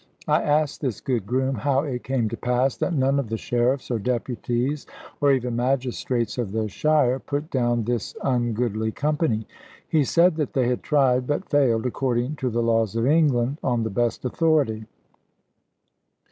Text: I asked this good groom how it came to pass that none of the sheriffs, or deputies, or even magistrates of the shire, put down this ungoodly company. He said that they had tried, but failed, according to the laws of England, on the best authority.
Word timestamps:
I 0.27 0.41
asked 0.41 0.81
this 0.81 0.99
good 0.99 1.27
groom 1.27 1.53
how 1.53 1.83
it 1.83 2.03
came 2.03 2.27
to 2.29 2.35
pass 2.35 2.75
that 2.77 2.91
none 2.91 3.19
of 3.19 3.29
the 3.29 3.37
sheriffs, 3.37 3.91
or 3.91 3.99
deputies, 3.99 4.87
or 5.21 5.31
even 5.31 5.55
magistrates 5.55 6.39
of 6.39 6.53
the 6.53 6.67
shire, 6.69 7.19
put 7.19 7.51
down 7.51 7.83
this 7.83 8.15
ungoodly 8.23 8.93
company. 8.95 9.45
He 9.87 10.03
said 10.03 10.37
that 10.37 10.53
they 10.53 10.67
had 10.67 10.81
tried, 10.81 11.27
but 11.27 11.51
failed, 11.51 11.85
according 11.85 12.37
to 12.37 12.49
the 12.49 12.63
laws 12.63 12.95
of 12.95 13.05
England, 13.05 13.59
on 13.63 13.83
the 13.83 13.91
best 13.91 14.25
authority. 14.25 14.87